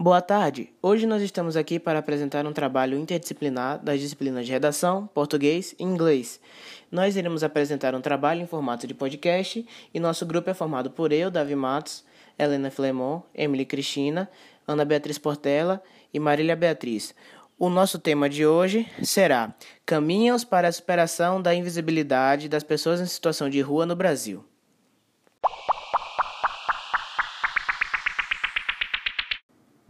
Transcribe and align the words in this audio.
Boa 0.00 0.22
tarde. 0.22 0.72
Hoje 0.80 1.08
nós 1.08 1.20
estamos 1.22 1.56
aqui 1.56 1.76
para 1.80 1.98
apresentar 1.98 2.46
um 2.46 2.52
trabalho 2.52 2.96
interdisciplinar 2.96 3.82
das 3.82 3.98
disciplinas 3.98 4.46
de 4.46 4.52
redação, 4.52 5.08
português 5.12 5.74
e 5.76 5.82
inglês. 5.82 6.38
Nós 6.88 7.16
iremos 7.16 7.42
apresentar 7.42 7.96
um 7.96 8.00
trabalho 8.00 8.40
em 8.40 8.46
formato 8.46 8.86
de 8.86 8.94
podcast 8.94 9.66
e 9.92 9.98
nosso 9.98 10.24
grupo 10.24 10.48
é 10.48 10.54
formado 10.54 10.88
por 10.88 11.12
eu, 11.12 11.32
Davi 11.32 11.56
Matos, 11.56 12.04
Helena 12.38 12.70
Flemon, 12.70 13.22
Emily 13.34 13.64
Cristina, 13.64 14.30
Ana 14.68 14.84
Beatriz 14.84 15.18
Portela 15.18 15.82
e 16.14 16.20
Marília 16.20 16.54
Beatriz. 16.54 17.12
O 17.58 17.68
nosso 17.68 17.98
tema 17.98 18.28
de 18.28 18.46
hoje 18.46 18.88
será 19.02 19.52
Caminhos 19.84 20.44
para 20.44 20.68
a 20.68 20.72
superação 20.72 21.42
da 21.42 21.52
invisibilidade 21.52 22.48
das 22.48 22.62
pessoas 22.62 23.00
em 23.00 23.06
situação 23.06 23.50
de 23.50 23.60
rua 23.60 23.84
no 23.84 23.96
Brasil. 23.96 24.44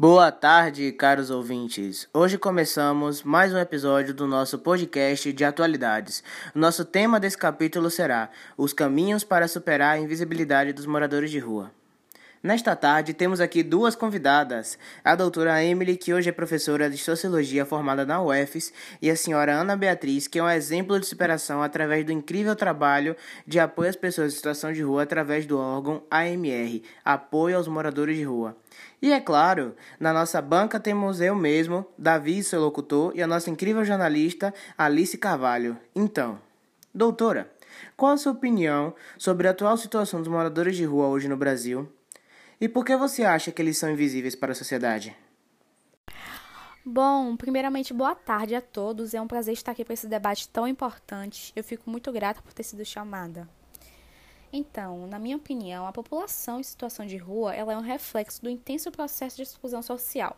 Boa 0.00 0.30
tarde, 0.30 0.92
caros 0.92 1.28
ouvintes. 1.28 2.08
Hoje 2.14 2.38
começamos 2.38 3.24
mais 3.24 3.52
um 3.52 3.58
episódio 3.58 4.14
do 4.14 4.28
nosso 4.28 4.56
podcast 4.56 5.32
de 5.32 5.44
atualidades. 5.44 6.22
Nosso 6.54 6.84
tema 6.84 7.18
desse 7.18 7.36
capítulo 7.36 7.90
será 7.90 8.30
Os 8.56 8.72
caminhos 8.72 9.24
para 9.24 9.48
superar 9.48 9.96
a 9.96 9.98
invisibilidade 9.98 10.72
dos 10.72 10.86
moradores 10.86 11.32
de 11.32 11.40
rua. 11.40 11.72
Nesta 12.40 12.76
tarde 12.76 13.12
temos 13.12 13.40
aqui 13.40 13.64
duas 13.64 13.96
convidadas, 13.96 14.78
a 15.02 15.16
doutora 15.16 15.60
Emily, 15.64 15.96
que 15.96 16.14
hoje 16.14 16.28
é 16.28 16.32
professora 16.32 16.88
de 16.88 16.96
Sociologia 16.96 17.66
formada 17.66 18.06
na 18.06 18.22
UFES, 18.22 18.72
e 19.02 19.10
a 19.10 19.16
senhora 19.16 19.54
Ana 19.54 19.76
Beatriz, 19.76 20.28
que 20.28 20.38
é 20.38 20.42
um 20.42 20.48
exemplo 20.48 21.00
de 21.00 21.06
superação 21.06 21.64
através 21.64 22.06
do 22.06 22.12
incrível 22.12 22.54
trabalho 22.54 23.16
de 23.44 23.58
apoio 23.58 23.90
às 23.90 23.96
pessoas 23.96 24.32
em 24.32 24.36
situação 24.36 24.72
de 24.72 24.82
rua 24.82 25.02
através 25.02 25.46
do 25.46 25.58
órgão 25.58 26.04
AMR, 26.08 26.80
Apoio 27.04 27.56
aos 27.56 27.66
Moradores 27.66 28.16
de 28.16 28.22
Rua. 28.22 28.56
E 29.02 29.12
é 29.12 29.20
claro, 29.20 29.74
na 29.98 30.12
nossa 30.12 30.40
banca 30.40 30.78
temos 30.78 31.20
eu 31.20 31.34
mesmo, 31.34 31.84
Davi, 31.98 32.44
seu 32.44 32.60
locutor, 32.60 33.10
e 33.16 33.22
a 33.22 33.26
nossa 33.26 33.50
incrível 33.50 33.84
jornalista 33.84 34.54
Alice 34.76 35.18
Carvalho. 35.18 35.76
Então, 35.92 36.38
doutora, 36.94 37.50
qual 37.96 38.12
a 38.12 38.16
sua 38.16 38.30
opinião 38.30 38.94
sobre 39.16 39.48
a 39.48 39.50
atual 39.50 39.76
situação 39.76 40.20
dos 40.20 40.28
moradores 40.28 40.76
de 40.76 40.84
rua 40.84 41.08
hoje 41.08 41.26
no 41.26 41.36
Brasil? 41.36 41.88
E 42.60 42.68
por 42.68 42.84
que 42.84 42.96
você 42.96 43.24
acha 43.24 43.52
que 43.52 43.62
eles 43.62 43.78
são 43.78 43.90
invisíveis 43.90 44.34
para 44.34 44.52
a 44.52 44.54
sociedade? 44.54 45.16
Bom, 46.84 47.36
primeiramente, 47.36 47.94
boa 47.94 48.14
tarde 48.14 48.54
a 48.54 48.60
todos. 48.60 49.14
É 49.14 49.20
um 49.20 49.28
prazer 49.28 49.54
estar 49.54 49.72
aqui 49.72 49.84
para 49.84 49.94
esse 49.94 50.08
debate 50.08 50.48
tão 50.48 50.66
importante. 50.66 51.52
Eu 51.54 51.62
fico 51.62 51.88
muito 51.88 52.10
grata 52.10 52.42
por 52.42 52.52
ter 52.52 52.64
sido 52.64 52.84
chamada. 52.84 53.48
Então, 54.52 55.06
na 55.06 55.18
minha 55.18 55.36
opinião, 55.36 55.86
a 55.86 55.92
população 55.92 56.58
em 56.58 56.62
situação 56.62 57.06
de 57.06 57.16
rua 57.16 57.54
ela 57.54 57.72
é 57.72 57.76
um 57.76 57.82
reflexo 57.82 58.42
do 58.42 58.48
intenso 58.48 58.90
processo 58.90 59.36
de 59.36 59.42
exclusão 59.42 59.82
social 59.82 60.36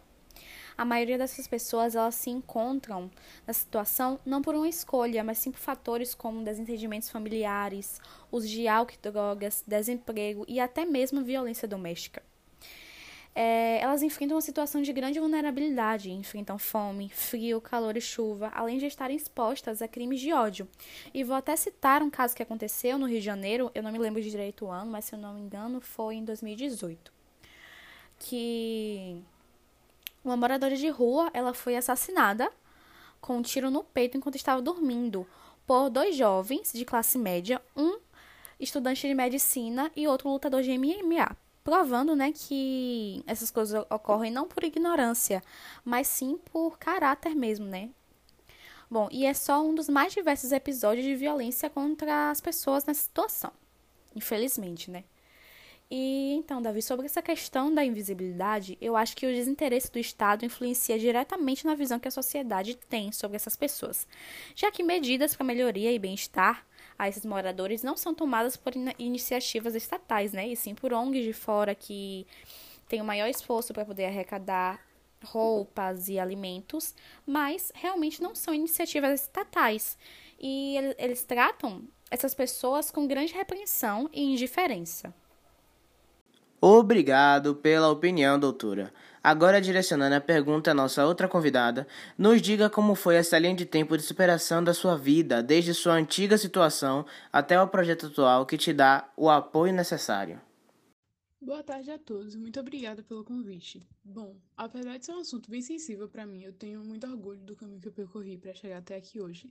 a 0.80 0.84
maioria 0.86 1.18
dessas 1.18 1.46
pessoas 1.46 1.94
elas 1.94 2.14
se 2.14 2.30
encontram 2.30 3.10
na 3.46 3.52
situação 3.52 4.18
não 4.24 4.40
por 4.40 4.54
uma 4.54 4.66
escolha, 4.66 5.22
mas 5.22 5.36
sim 5.36 5.50
por 5.50 5.58
fatores 5.58 6.14
como 6.14 6.42
desentendimentos 6.42 7.10
familiares, 7.10 8.00
uso 8.32 8.48
de 8.48 8.66
álcool 8.66 8.94
e 8.94 9.10
drogas, 9.10 9.62
desemprego 9.66 10.42
e 10.48 10.58
até 10.58 10.86
mesmo 10.86 11.22
violência 11.22 11.68
doméstica. 11.68 12.22
É, 13.34 13.78
elas 13.82 14.02
enfrentam 14.02 14.36
uma 14.36 14.40
situação 14.40 14.80
de 14.80 14.90
grande 14.90 15.20
vulnerabilidade, 15.20 16.10
enfrentam 16.10 16.58
fome, 16.58 17.10
frio, 17.10 17.60
calor 17.60 17.98
e 17.98 18.00
chuva, 18.00 18.50
além 18.54 18.78
de 18.78 18.86
estarem 18.86 19.18
expostas 19.18 19.82
a 19.82 19.86
crimes 19.86 20.18
de 20.18 20.32
ódio. 20.32 20.66
E 21.12 21.22
vou 21.22 21.36
até 21.36 21.54
citar 21.56 22.02
um 22.02 22.08
caso 22.08 22.34
que 22.34 22.42
aconteceu 22.42 22.96
no 22.96 23.04
Rio 23.04 23.18
de 23.18 23.26
Janeiro, 23.26 23.70
eu 23.74 23.82
não 23.82 23.92
me 23.92 23.98
lembro 23.98 24.22
de 24.22 24.30
direito 24.30 24.64
o 24.64 24.70
ano, 24.70 24.90
mas 24.90 25.04
se 25.04 25.14
eu 25.14 25.18
não 25.18 25.34
me 25.34 25.42
engano 25.42 25.78
foi 25.78 26.14
em 26.14 26.24
2018, 26.24 27.12
que 28.18 29.22
uma 30.24 30.36
moradora 30.36 30.76
de 30.76 30.88
rua, 30.88 31.30
ela 31.32 31.54
foi 31.54 31.76
assassinada 31.76 32.52
com 33.20 33.38
um 33.38 33.42
tiro 33.42 33.70
no 33.70 33.84
peito 33.84 34.16
enquanto 34.16 34.36
estava 34.36 34.62
dormindo 34.62 35.26
por 35.66 35.90
dois 35.90 36.16
jovens 36.16 36.72
de 36.72 36.84
classe 36.84 37.18
média, 37.18 37.60
um 37.76 37.98
estudante 38.58 39.06
de 39.06 39.14
medicina 39.14 39.90
e 39.94 40.08
outro 40.08 40.28
lutador 40.28 40.62
de 40.62 40.76
MMA, 40.76 41.36
provando, 41.62 42.16
né, 42.16 42.32
que 42.32 43.22
essas 43.26 43.50
coisas 43.50 43.84
ocorrem 43.90 44.32
não 44.32 44.48
por 44.48 44.64
ignorância, 44.64 45.42
mas 45.84 46.06
sim 46.08 46.38
por 46.50 46.78
caráter 46.78 47.34
mesmo, 47.34 47.66
né? 47.66 47.90
Bom, 48.90 49.08
e 49.12 49.24
é 49.24 49.32
só 49.32 49.62
um 49.62 49.74
dos 49.74 49.88
mais 49.88 50.12
diversos 50.12 50.50
episódios 50.50 51.06
de 51.06 51.14
violência 51.14 51.70
contra 51.70 52.30
as 52.30 52.40
pessoas 52.40 52.84
nessa 52.84 53.02
situação. 53.02 53.52
Infelizmente, 54.16 54.90
né? 54.90 55.04
E 55.90 56.34
então, 56.34 56.62
Davi, 56.62 56.80
sobre 56.80 57.06
essa 57.06 57.20
questão 57.20 57.74
da 57.74 57.84
invisibilidade, 57.84 58.78
eu 58.80 58.96
acho 58.96 59.16
que 59.16 59.26
o 59.26 59.34
desinteresse 59.34 59.90
do 59.90 59.98
Estado 59.98 60.44
influencia 60.44 60.96
diretamente 60.96 61.66
na 61.66 61.74
visão 61.74 61.98
que 61.98 62.06
a 62.06 62.12
sociedade 62.12 62.76
tem 62.76 63.10
sobre 63.10 63.34
essas 63.34 63.56
pessoas, 63.56 64.06
já 64.54 64.70
que 64.70 64.84
medidas 64.84 65.34
para 65.34 65.44
melhoria 65.44 65.90
e 65.90 65.98
bem-estar 65.98 66.64
a 66.96 67.08
esses 67.08 67.24
moradores 67.24 67.82
não 67.82 67.96
são 67.96 68.14
tomadas 68.14 68.56
por 68.56 68.76
in 68.76 68.92
iniciativas 69.00 69.74
estatais, 69.74 70.32
né? 70.32 70.46
E 70.46 70.54
sim 70.54 70.76
por 70.76 70.92
ONGs 70.92 71.24
de 71.24 71.32
fora 71.32 71.74
que 71.74 72.24
têm 72.88 73.00
o 73.00 73.04
maior 73.04 73.26
esforço 73.28 73.72
para 73.72 73.84
poder 73.84 74.04
arrecadar 74.04 74.80
roupas 75.24 76.08
e 76.08 76.18
alimentos, 76.20 76.94
mas 77.26 77.72
realmente 77.74 78.22
não 78.22 78.34
são 78.34 78.54
iniciativas 78.54 79.22
estatais. 79.22 79.98
E 80.38 80.76
eles 80.98 81.24
tratam 81.24 81.82
essas 82.10 82.34
pessoas 82.34 82.90
com 82.92 83.08
grande 83.08 83.32
repreensão 83.32 84.08
e 84.12 84.22
indiferença. 84.22 85.12
Obrigado 86.62 87.54
pela 87.54 87.88
opinião, 87.88 88.38
doutora. 88.38 88.92
Agora, 89.24 89.62
direcionando 89.62 90.14
a 90.14 90.20
pergunta 90.20 90.70
à 90.70 90.74
nossa 90.74 91.06
outra 91.06 91.26
convidada, 91.26 91.86
nos 92.18 92.42
diga 92.42 92.68
como 92.68 92.94
foi 92.94 93.16
essa 93.16 93.38
linha 93.38 93.54
de 93.54 93.64
tempo 93.64 93.96
de 93.96 94.02
superação 94.02 94.62
da 94.62 94.74
sua 94.74 94.94
vida, 94.94 95.42
desde 95.42 95.72
sua 95.72 95.94
antiga 95.94 96.36
situação 96.36 97.06
até 97.32 97.60
o 97.60 97.66
projeto 97.66 98.06
atual 98.06 98.44
que 98.44 98.58
te 98.58 98.74
dá 98.74 99.08
o 99.16 99.30
apoio 99.30 99.72
necessário. 99.72 100.38
Boa 101.40 101.62
tarde 101.62 101.90
a 101.90 101.98
todos, 101.98 102.36
muito 102.36 102.60
obrigada 102.60 103.02
pelo 103.02 103.24
convite. 103.24 103.82
Bom, 104.04 104.36
apesar 104.54 104.98
de 104.98 105.06
ser 105.06 105.12
um 105.12 105.20
assunto 105.20 105.50
bem 105.50 105.62
sensível 105.62 106.10
para 106.10 106.26
mim, 106.26 106.42
eu 106.42 106.52
tenho 106.52 106.84
muito 106.84 107.06
orgulho 107.06 107.40
do 107.40 107.56
caminho 107.56 107.80
que 107.80 107.88
eu 107.88 107.92
percorri 107.92 108.36
para 108.36 108.52
chegar 108.52 108.76
até 108.76 108.96
aqui 108.96 109.18
hoje. 109.18 109.50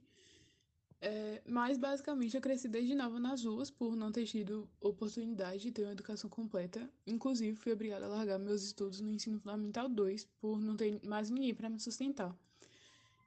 É, 1.01 1.41
mas 1.47 1.77
basicamente 1.77 2.35
eu 2.35 2.41
cresci 2.41 2.67
desde 2.67 2.93
nova 2.93 3.19
nas 3.19 3.45
ruas 3.45 3.71
por 3.71 3.95
não 3.95 4.11
ter 4.11 4.25
tido 4.25 4.69
oportunidade 4.81 5.61
de 5.61 5.71
ter 5.71 5.83
uma 5.83 5.93
educação 5.93 6.29
completa. 6.29 6.89
Inclusive 7.07 7.55
fui 7.55 7.71
obrigada 7.71 8.05
a 8.05 8.09
largar 8.09 8.37
meus 8.37 8.63
estudos 8.63 8.99
no 8.99 9.09
ensino 9.09 9.39
fundamental 9.39 9.87
2 9.87 10.25
por 10.41 10.59
não 10.59 10.75
ter 10.75 10.99
mais 11.05 11.29
ninguém 11.29 11.55
para 11.55 11.69
me 11.69 11.79
sustentar. 11.79 12.35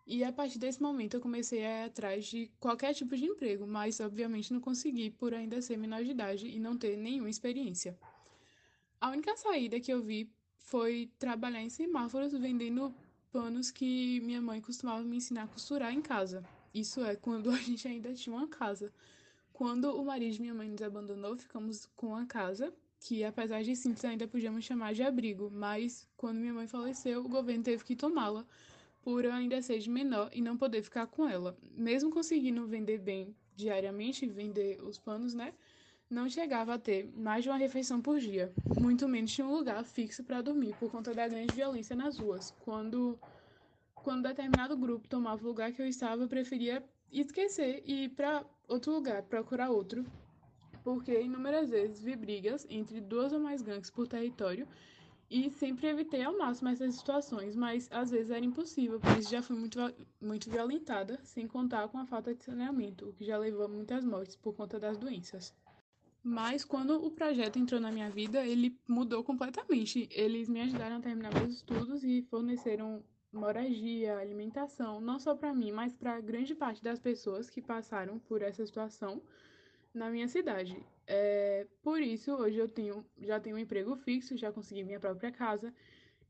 E 0.06 0.22
a 0.22 0.32
partir 0.32 0.58
desse 0.58 0.82
momento 0.82 1.14
eu 1.14 1.20
comecei 1.20 1.64
a 1.64 1.84
ir 1.84 1.86
atrás 1.86 2.26
de 2.26 2.50
qualquer 2.60 2.92
tipo 2.92 3.16
de 3.16 3.24
emprego, 3.24 3.66
mas 3.66 4.00
obviamente 4.00 4.52
não 4.52 4.60
consegui 4.60 5.10
por 5.10 5.32
ainda 5.32 5.62
ser 5.62 5.78
menor 5.78 6.04
de 6.04 6.10
idade 6.10 6.48
e 6.48 6.58
não 6.58 6.76
ter 6.76 6.96
nenhuma 6.96 7.30
experiência. 7.30 7.96
A 9.00 9.10
única 9.10 9.34
saída 9.36 9.80
que 9.80 9.92
eu 9.92 10.02
vi 10.02 10.30
foi 10.58 11.10
trabalhar 11.18 11.62
em 11.62 11.70
semáforos 11.70 12.32
vendendo 12.32 12.94
panos 13.32 13.70
que 13.70 14.20
minha 14.20 14.42
mãe 14.42 14.60
costumava 14.60 15.02
me 15.02 15.16
ensinar 15.16 15.44
a 15.44 15.48
costurar 15.48 15.92
em 15.92 16.02
casa. 16.02 16.44
Isso 16.74 17.04
é 17.04 17.16
quando 17.16 17.50
a 17.50 17.56
gente 17.56 17.86
ainda 17.86 18.12
tinha 18.14 18.34
uma 18.34 18.48
casa. 18.48 18.92
Quando 19.52 19.94
o 19.94 20.04
marido 20.04 20.32
de 20.32 20.40
minha 20.40 20.54
mãe 20.54 20.68
nos 20.68 20.82
abandonou, 20.82 21.36
ficamos 21.36 21.86
com 21.94 22.16
a 22.16 22.24
casa, 22.24 22.72
que 23.00 23.22
apesar 23.24 23.62
de 23.62 23.76
simples 23.76 24.04
ainda 24.04 24.26
podíamos 24.26 24.64
chamar 24.64 24.94
de 24.94 25.02
abrigo, 25.02 25.50
mas 25.52 26.08
quando 26.16 26.38
minha 26.38 26.54
mãe 26.54 26.66
faleceu, 26.66 27.24
o 27.24 27.28
governo 27.28 27.62
teve 27.62 27.84
que 27.84 27.96
tomá-la 27.96 28.46
por 29.02 29.24
eu 29.24 29.32
ainda 29.32 29.60
ser 29.60 29.78
de 29.80 29.90
menor 29.90 30.30
e 30.32 30.40
não 30.40 30.56
poder 30.56 30.82
ficar 30.82 31.06
com 31.08 31.28
ela. 31.28 31.56
Mesmo 31.74 32.10
conseguindo 32.10 32.66
vender 32.66 32.98
bem 32.98 33.34
diariamente, 33.56 34.26
vender 34.26 34.80
os 34.82 34.96
panos, 34.96 35.34
né? 35.34 35.52
Não 36.08 36.28
chegava 36.28 36.74
a 36.74 36.78
ter 36.78 37.10
mais 37.16 37.42
de 37.42 37.50
uma 37.50 37.56
refeição 37.56 38.00
por 38.00 38.18
dia, 38.20 38.52
muito 38.78 39.08
menos 39.08 39.32
tinha 39.32 39.46
um 39.46 39.54
lugar 39.54 39.82
fixo 39.84 40.22
para 40.22 40.42
dormir 40.42 40.74
por 40.78 40.90
conta 40.90 41.12
da 41.14 41.26
grande 41.26 41.54
violência 41.54 41.96
nas 41.96 42.18
ruas. 42.18 42.54
Quando 42.60 43.18
quando 44.02 44.24
determinado 44.24 44.76
grupo 44.76 45.08
tomava 45.08 45.42
o 45.42 45.46
lugar 45.46 45.72
que 45.72 45.80
eu 45.80 45.86
estava, 45.86 46.22
eu 46.22 46.28
preferia 46.28 46.82
esquecer 47.10 47.82
e 47.86 48.04
ir 48.04 48.08
para 48.10 48.44
outro 48.68 48.92
lugar, 48.92 49.22
procurar 49.22 49.70
outro, 49.70 50.04
porque 50.82 51.20
inúmeras 51.20 51.70
vezes 51.70 52.00
vi 52.00 52.16
brigas 52.16 52.66
entre 52.68 53.00
duas 53.00 53.32
ou 53.32 53.40
mais 53.40 53.62
gangues 53.62 53.90
por 53.90 54.06
território 54.08 54.66
e 55.30 55.50
sempre 55.50 55.86
evitei 55.86 56.22
ao 56.22 56.36
máximo 56.36 56.68
essas 56.68 56.94
situações, 56.94 57.56
mas 57.56 57.88
às 57.90 58.10
vezes 58.10 58.30
era 58.30 58.44
impossível, 58.44 59.00
por 59.00 59.16
isso 59.16 59.30
já 59.30 59.42
fui 59.42 59.56
muito, 59.56 59.78
muito 60.20 60.50
violentada, 60.50 61.18
sem 61.22 61.46
contar 61.46 61.88
com 61.88 61.98
a 61.98 62.06
falta 62.06 62.34
de 62.34 62.44
saneamento, 62.44 63.08
o 63.08 63.12
que 63.14 63.24
já 63.24 63.38
levou 63.38 63.64
a 63.64 63.68
muitas 63.68 64.04
mortes 64.04 64.36
por 64.36 64.54
conta 64.54 64.78
das 64.78 64.98
doenças. 64.98 65.54
Mas 66.22 66.64
quando 66.64 67.02
o 67.04 67.10
projeto 67.10 67.58
entrou 67.58 67.80
na 67.80 67.90
minha 67.90 68.08
vida, 68.08 68.46
ele 68.46 68.78
mudou 68.86 69.24
completamente. 69.24 70.08
Eles 70.12 70.48
me 70.48 70.60
ajudaram 70.60 70.96
a 70.96 71.00
terminar 71.00 71.34
meus 71.34 71.54
estudos 71.54 72.04
e 72.04 72.22
forneceram 72.30 73.02
moradia, 73.32 74.18
alimentação, 74.18 75.00
não 75.00 75.18
só 75.18 75.34
para 75.34 75.54
mim, 75.54 75.72
mas 75.72 75.94
para 75.94 76.20
grande 76.20 76.54
parte 76.54 76.82
das 76.82 76.98
pessoas 76.98 77.48
que 77.48 77.62
passaram 77.62 78.18
por 78.18 78.42
essa 78.42 78.64
situação 78.64 79.22
na 79.94 80.10
minha 80.10 80.28
cidade. 80.28 80.76
É, 81.06 81.66
por 81.82 82.00
isso, 82.00 82.32
hoje 82.34 82.58
eu 82.58 82.68
tenho, 82.68 83.04
já 83.20 83.40
tenho 83.40 83.56
um 83.56 83.58
emprego 83.58 83.96
fixo, 83.96 84.36
já 84.36 84.52
consegui 84.52 84.84
minha 84.84 85.00
própria 85.00 85.32
casa 85.32 85.72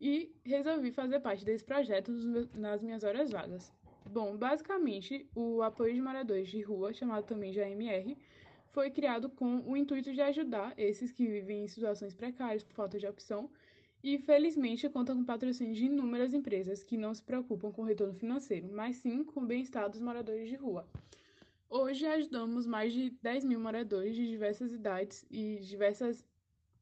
e 0.00 0.34
resolvi 0.44 0.90
fazer 0.90 1.20
parte 1.20 1.44
desse 1.44 1.64
projeto 1.64 2.10
nas 2.54 2.82
minhas 2.82 3.04
horas 3.04 3.30
vagas. 3.30 3.72
Bom, 4.04 4.36
basicamente, 4.36 5.28
o 5.34 5.62
apoio 5.62 5.94
de 5.94 6.00
moradores 6.00 6.48
de 6.48 6.60
rua, 6.62 6.92
chamado 6.92 7.24
também 7.24 7.52
de 7.52 7.60
AMR, 7.60 8.16
foi 8.70 8.90
criado 8.90 9.28
com 9.28 9.60
o 9.60 9.76
intuito 9.76 10.12
de 10.12 10.20
ajudar 10.20 10.72
esses 10.76 11.12
que 11.12 11.26
vivem 11.26 11.64
em 11.64 11.68
situações 11.68 12.14
precárias 12.14 12.64
por 12.64 12.74
falta 12.74 12.98
de 12.98 13.06
opção 13.06 13.50
e, 14.02 14.18
felizmente, 14.18 14.88
conta 14.88 15.14
com 15.14 15.24
patrocínio 15.24 15.74
de 15.74 15.86
inúmeras 15.86 16.34
empresas 16.34 16.82
que 16.82 16.96
não 16.96 17.14
se 17.14 17.22
preocupam 17.22 17.70
com 17.70 17.82
o 17.82 17.84
retorno 17.84 18.14
financeiro, 18.14 18.68
mas 18.72 18.96
sim 18.96 19.22
com 19.22 19.40
o 19.40 19.46
bem-estar 19.46 19.88
dos 19.88 20.00
moradores 20.00 20.48
de 20.48 20.56
rua. 20.56 20.86
Hoje 21.70 22.04
ajudamos 22.04 22.66
mais 22.66 22.92
de 22.92 23.10
10 23.22 23.44
mil 23.44 23.60
moradores 23.60 24.14
de 24.14 24.28
diversas 24.28 24.72
idades 24.72 25.24
e 25.30 25.58
diversas, 25.62 26.22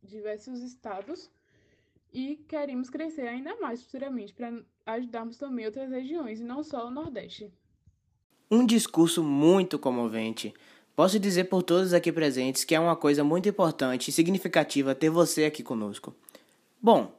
diversos 0.02 0.62
estados 0.62 1.30
e 2.12 2.36
queremos 2.48 2.90
crescer 2.90 3.28
ainda 3.28 3.54
mais 3.60 3.82
futuramente 3.82 4.32
para 4.32 4.52
ajudarmos 4.86 5.36
também 5.36 5.66
outras 5.66 5.90
regiões 5.90 6.40
e 6.40 6.44
não 6.44 6.64
só 6.64 6.88
o 6.88 6.90
Nordeste. 6.90 7.52
Um 8.50 8.66
discurso 8.66 9.22
muito 9.22 9.78
comovente. 9.78 10.52
Posso 10.96 11.20
dizer 11.20 11.44
por 11.44 11.62
todos 11.62 11.92
aqui 11.92 12.10
presentes 12.10 12.64
que 12.64 12.74
é 12.74 12.80
uma 12.80 12.96
coisa 12.96 13.22
muito 13.22 13.48
importante 13.48 14.08
e 14.08 14.12
significativa 14.12 14.92
ter 14.92 15.08
você 15.08 15.44
aqui 15.44 15.62
conosco. 15.62 16.12
Bom, 16.82 17.12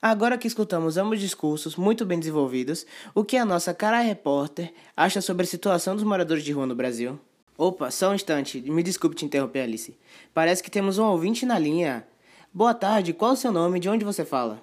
agora 0.00 0.38
que 0.38 0.46
escutamos 0.46 0.96
ambos 0.96 1.18
discursos 1.18 1.74
muito 1.74 2.06
bem 2.06 2.20
desenvolvidos, 2.20 2.86
o 3.12 3.24
que 3.24 3.36
a 3.36 3.44
nossa 3.44 3.74
cara 3.74 3.98
repórter 3.98 4.72
acha 4.96 5.20
sobre 5.20 5.42
a 5.42 5.48
situação 5.48 5.96
dos 5.96 6.04
moradores 6.04 6.44
de 6.44 6.52
rua 6.52 6.66
no 6.66 6.76
Brasil? 6.76 7.18
Opa, 7.58 7.90
só 7.90 8.10
um 8.10 8.14
instante, 8.14 8.60
me 8.60 8.80
desculpe 8.80 9.16
te 9.16 9.24
interromper, 9.24 9.64
Alice. 9.64 9.98
Parece 10.32 10.62
que 10.62 10.70
temos 10.70 10.98
um 10.98 11.04
ouvinte 11.04 11.44
na 11.44 11.58
linha. 11.58 12.06
Boa 12.54 12.74
tarde, 12.74 13.12
qual 13.12 13.32
o 13.32 13.36
seu 13.36 13.50
nome 13.50 13.78
e 13.78 13.80
de 13.80 13.88
onde 13.88 14.04
você 14.04 14.24
fala? 14.24 14.62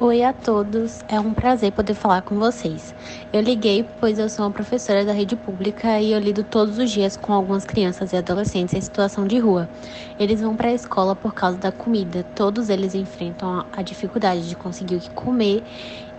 Oi 0.00 0.22
a 0.22 0.32
todos, 0.32 1.00
é 1.08 1.18
um 1.18 1.34
prazer 1.34 1.72
poder 1.72 1.92
falar 1.92 2.22
com 2.22 2.36
vocês. 2.36 2.94
Eu 3.32 3.40
liguei 3.40 3.84
pois 3.98 4.16
eu 4.16 4.28
sou 4.28 4.44
uma 4.44 4.52
professora 4.52 5.04
da 5.04 5.12
rede 5.12 5.34
pública 5.34 5.98
e 5.98 6.12
eu 6.12 6.20
lido 6.20 6.44
todos 6.44 6.78
os 6.78 6.88
dias 6.88 7.16
com 7.16 7.32
algumas 7.32 7.64
crianças 7.64 8.12
e 8.12 8.16
adolescentes 8.16 8.74
em 8.74 8.80
situação 8.80 9.26
de 9.26 9.40
rua. 9.40 9.68
Eles 10.16 10.40
vão 10.40 10.54
para 10.54 10.68
a 10.68 10.72
escola 10.72 11.16
por 11.16 11.34
causa 11.34 11.58
da 11.58 11.72
comida, 11.72 12.24
todos 12.36 12.68
eles 12.68 12.94
enfrentam 12.94 13.66
a 13.72 13.82
dificuldade 13.82 14.48
de 14.48 14.54
conseguir 14.54 14.94
o 14.94 15.00
que 15.00 15.10
comer 15.10 15.64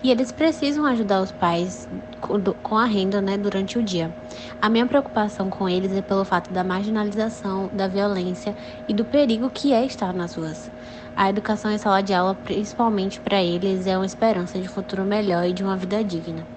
e 0.04 0.12
eles 0.12 0.30
precisam 0.30 0.86
ajudar 0.86 1.22
os 1.22 1.32
pais 1.32 1.88
com 2.62 2.78
a 2.78 2.86
renda 2.86 3.22
né, 3.22 3.38
durante 3.38 3.80
o 3.80 3.84
dia. 3.84 4.14
A 4.62 4.68
minha 4.68 4.86
preocupação 4.86 5.50
com 5.50 5.70
eles 5.70 5.94
é 5.94 6.02
pelo 6.02 6.26
fato 6.26 6.52
da 6.52 6.66
marginalização, 6.66 7.70
da 7.72 7.88
violência 7.88 8.54
e 8.90 8.94
do 8.94 9.06
perigo 9.06 9.50
que 9.50 9.72
é 9.72 9.86
estar 9.86 10.14
nas 10.14 10.36
ruas. 10.36 10.70
A 11.20 11.30
educação 11.30 11.70
em 11.70 11.78
sala 11.78 12.00
de 12.00 12.14
aula, 12.14 12.34
principalmente 12.34 13.20
para 13.20 13.44
eles, 13.44 13.86
é 13.86 13.98
uma 13.98 14.06
esperança 14.06 14.58
de 14.58 14.70
futuro 14.70 15.04
melhor 15.04 15.46
e 15.46 15.52
de 15.52 15.62
uma 15.62 15.76
vida 15.76 16.02
digna. 16.02 16.48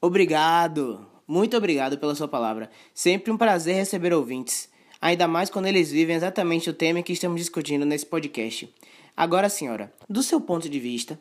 Obrigado! 0.00 1.06
Muito 1.24 1.56
obrigado 1.56 1.96
pela 1.96 2.12
sua 2.16 2.26
palavra. 2.26 2.68
Sempre 2.92 3.30
um 3.30 3.36
prazer 3.36 3.76
receber 3.76 4.12
ouvintes, 4.12 4.68
ainda 5.00 5.28
mais 5.28 5.50
quando 5.50 5.66
eles 5.66 5.92
vivem 5.92 6.16
exatamente 6.16 6.68
o 6.68 6.74
tema 6.74 7.00
que 7.00 7.12
estamos 7.12 7.40
discutindo 7.40 7.86
nesse 7.86 8.04
podcast. 8.04 8.74
Agora, 9.16 9.48
senhora, 9.48 9.92
do 10.10 10.20
seu 10.20 10.40
ponto 10.40 10.68
de 10.68 10.80
vista, 10.80 11.16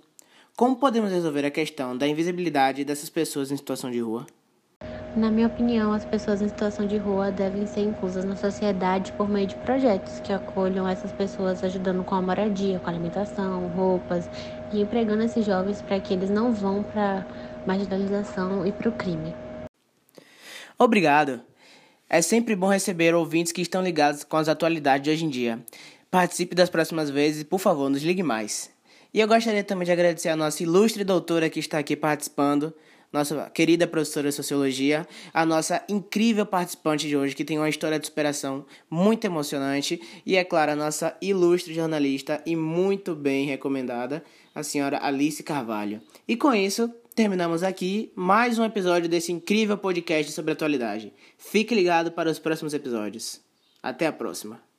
como 0.57 0.77
podemos 0.77 1.11
resolver 1.11 1.45
a 1.45 1.51
questão 1.51 1.95
da 1.95 2.07
invisibilidade 2.07 2.83
dessas 2.83 3.11
pessoas 3.11 3.51
em 3.51 3.57
situação 3.57 3.91
de 3.91 3.99
rua? 3.99 4.25
Na 5.13 5.29
minha 5.29 5.47
opinião, 5.47 5.91
as 5.91 6.05
pessoas 6.05 6.41
em 6.41 6.47
situação 6.47 6.87
de 6.87 6.95
rua 6.95 7.31
devem 7.31 7.65
ser 7.67 7.81
inclusas 7.81 8.23
na 8.23 8.37
sociedade 8.37 9.11
por 9.11 9.27
meio 9.27 9.45
de 9.45 9.55
projetos 9.55 10.21
que 10.21 10.31
acolham 10.31 10.87
essas 10.87 11.11
pessoas, 11.11 11.61
ajudando 11.65 12.01
com 12.01 12.15
a 12.15 12.21
moradia, 12.21 12.79
com 12.79 12.87
a 12.87 12.93
alimentação, 12.93 13.67
roupas 13.75 14.29
e 14.71 14.79
empregando 14.79 15.23
esses 15.23 15.45
jovens 15.45 15.81
para 15.81 15.99
que 15.99 16.13
eles 16.13 16.29
não 16.29 16.53
vão 16.53 16.81
para 16.81 17.27
marginalização 17.67 18.65
e 18.65 18.71
para 18.71 18.87
o 18.87 18.93
crime. 18.93 19.35
Obrigado. 20.79 21.41
É 22.09 22.21
sempre 22.21 22.55
bom 22.55 22.67
receber 22.67 23.13
ouvintes 23.13 23.51
que 23.51 23.61
estão 23.61 23.83
ligados 23.83 24.23
com 24.23 24.37
as 24.37 24.47
atualidades 24.47 25.03
de 25.03 25.09
hoje 25.09 25.25
em 25.25 25.29
dia. 25.29 25.59
Participe 26.09 26.55
das 26.55 26.69
próximas 26.69 27.09
vezes 27.09 27.41
e, 27.41 27.45
por 27.45 27.59
favor, 27.59 27.89
nos 27.89 28.01
ligue 28.01 28.23
mais. 28.23 28.71
E 29.13 29.19
eu 29.19 29.27
gostaria 29.27 29.63
também 29.63 29.85
de 29.85 29.91
agradecer 29.91 30.29
a 30.29 30.37
nossa 30.37 30.63
ilustre 30.63 31.03
doutora 31.03 31.49
que 31.49 31.59
está 31.59 31.79
aqui 31.79 31.97
participando 31.97 32.73
nossa 33.11 33.49
querida 33.49 33.85
professora 33.85 34.29
de 34.29 34.35
sociologia, 34.35 35.07
a 35.33 35.45
nossa 35.45 35.83
incrível 35.89 36.45
participante 36.45 37.07
de 37.07 37.17
hoje, 37.17 37.35
que 37.35 37.43
tem 37.43 37.57
uma 37.57 37.69
história 37.69 37.99
de 37.99 38.05
superação 38.05 38.65
muito 38.89 39.25
emocionante, 39.25 40.01
e 40.25 40.35
é 40.35 40.43
claro, 40.43 40.71
a 40.71 40.75
nossa 40.75 41.15
ilustre 41.21 41.73
jornalista 41.73 42.41
e 42.45 42.55
muito 42.55 43.13
bem 43.13 43.45
recomendada, 43.45 44.23
a 44.55 44.63
senhora 44.63 44.99
Alice 45.01 45.43
Carvalho. 45.43 46.01
E 46.27 46.35
com 46.35 46.53
isso, 46.53 46.89
terminamos 47.15 47.63
aqui 47.63 48.11
mais 48.15 48.57
um 48.57 48.63
episódio 48.63 49.09
desse 49.09 49.31
incrível 49.31 49.77
podcast 49.77 50.31
sobre 50.31 50.53
atualidade. 50.53 51.13
Fique 51.37 51.75
ligado 51.75 52.11
para 52.11 52.29
os 52.29 52.39
próximos 52.39 52.73
episódios. 52.73 53.41
Até 53.83 54.07
a 54.07 54.13
próxima. 54.13 54.70